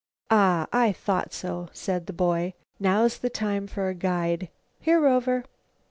"Ah! 0.31 0.65
I 0.73 0.91
thought 0.93 1.31
so," 1.31 1.69
said 1.73 2.07
the 2.07 2.11
boy. 2.11 2.55
"Now's 2.79 3.19
the 3.19 3.29
time 3.29 3.67
for 3.67 3.87
a 3.87 3.93
guide. 3.93 4.49
Here, 4.79 4.99
Rover!" 4.99 5.45